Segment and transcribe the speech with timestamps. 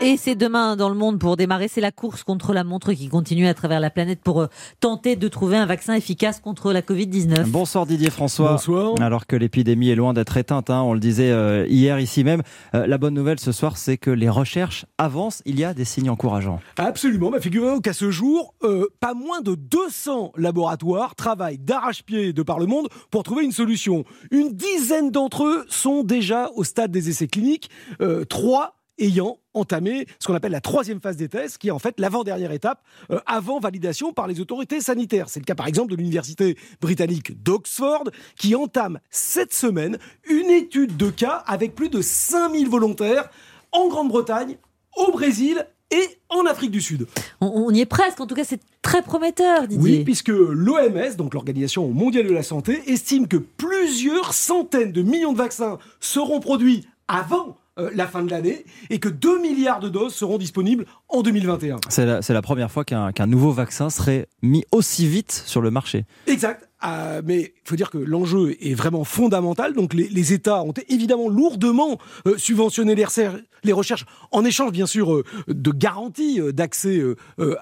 [0.00, 3.08] Et c'est demain dans le monde pour démarrer, c'est la course contre la montre qui
[3.08, 4.46] continue à travers la planète pour euh,
[4.78, 7.46] tenter de trouver un vaccin efficace contre la Covid-19.
[7.46, 8.52] Bonsoir Didier François.
[8.52, 8.94] Bonsoir.
[9.00, 12.42] Alors que l'épidémie est loin d'être éteinte, hein, on le disait euh, hier ici même,
[12.76, 15.42] euh, la bonne nouvelle ce soir, c'est que les recherches avancent.
[15.46, 16.60] Il y a des signes encourageants.
[16.76, 17.32] Absolument.
[17.40, 22.66] Figurez-vous qu'à ce jour, euh, pas moins de 200 laboratoires travaillent d'arrache-pied de par le
[22.66, 24.04] monde pour trouver une solution.
[24.30, 27.68] Une dizaine d'entre eux sont déjà au stade des essais cliniques.
[28.00, 31.78] Euh, trois ayant entamé ce qu'on appelle la troisième phase des tests, qui est en
[31.78, 35.28] fait l'avant-dernière étape euh, avant validation par les autorités sanitaires.
[35.28, 38.04] C'est le cas par exemple de l'université britannique d'Oxford,
[38.36, 39.98] qui entame cette semaine
[40.28, 43.30] une étude de cas avec plus de 5000 volontaires
[43.72, 44.56] en Grande-Bretagne,
[44.96, 47.06] au Brésil et en Afrique du Sud.
[47.40, 49.98] On, on y est presque, en tout cas c'est très prometteur Didier.
[49.98, 55.32] Oui, puisque l'OMS, donc l'Organisation mondiale de la santé, estime que plusieurs centaines de millions
[55.32, 59.88] de vaccins seront produits avant euh, la fin de l'année et que 2 milliards de
[59.88, 61.78] doses seront disponibles en 2021.
[61.88, 65.60] C'est la, c'est la première fois qu'un qu'un nouveau vaccin serait mis aussi vite sur
[65.60, 66.04] le marché.
[66.26, 66.67] Exact.
[66.84, 69.74] Euh, mais il faut dire que l'enjeu est vraiment fondamental.
[69.74, 75.12] Donc les, les États ont évidemment lourdement euh, subventionné les, recherches en échange, bien sûr,
[75.12, 77.02] euh, de garanties euh, d'accès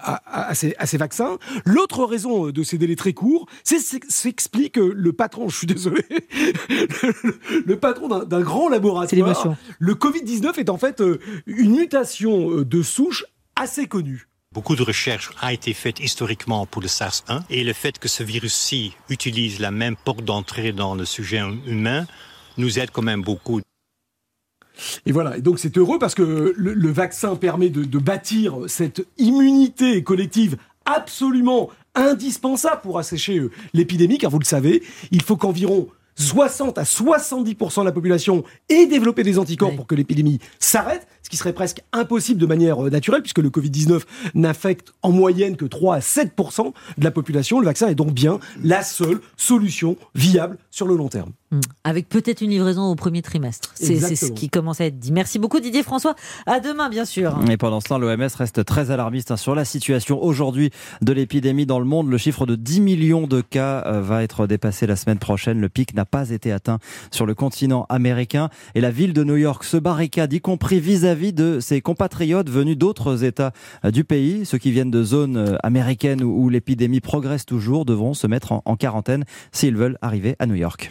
[0.03, 1.39] à, ces, à ces vaccins.
[1.65, 6.03] L'autre raison de ces délais très courts, c'est s'explique que le patron, je suis désolé,
[6.69, 9.57] le, le patron d'un- grand C'est laboratoire, l'émotion.
[9.79, 11.03] le Covid-19 est en fait
[11.47, 13.25] une mutation de souche
[13.57, 14.29] assez connue.
[14.57, 18.23] Beaucoup de recherches a été faite historiquement pour le SARS-1 et le fait que ce
[18.23, 22.07] virus-ci utilise la même porte d'entrée dans le sujet humain
[22.57, 23.61] nous aide quand même beaucoup.
[25.05, 28.61] Et voilà, et donc c'est heureux parce que le, le vaccin permet de, de bâtir
[28.67, 35.37] cette immunité collective absolument indispensable pour assécher euh, l'épidémie, car vous le savez, il faut
[35.37, 39.77] qu'environ 60 à 70% de la population ait développé des anticorps Oui.
[39.77, 43.51] pour que l'épidémie s'arrête, ce qui serait presque impossible de manière euh, naturelle, puisque le
[43.51, 44.03] Covid-19
[44.37, 47.59] n'affecte en moyenne que 3 à 7% de la population.
[47.59, 51.33] Le vaccin est donc bien la seule solution viable sur le long terme.
[51.51, 51.61] Hmm.
[51.83, 53.73] Avec peut-être une livraison au premier trimestre.
[53.75, 55.13] C'est ce qui commence à être dit.
[55.13, 56.15] Merci beaucoup Didier François.
[56.47, 57.39] À demain bien sûr.
[57.51, 60.71] Et pendant ce temps, l'OMS reste très alarmiste hein, sur la situation aujourd'hui
[61.03, 62.09] de l'épidémie dans le monde.
[62.09, 65.61] Le chiffre de 10 millions de cas euh, va être dépassé la semaine prochaine.
[65.61, 66.79] Le pic n'a pas été atteint
[67.11, 68.49] sur le continent américain.
[68.75, 72.77] Et la ville de New York se barricade, y compris vis-à-vis de ses compatriotes venus
[72.77, 73.53] d'autres États
[73.85, 74.45] euh, du pays.
[74.45, 78.77] Ceux qui viennent de zones euh, américaines où, l'épidémie progresse toujours devront se mettre en
[78.77, 80.85] quarantaine s'ils veulent arriver à New York.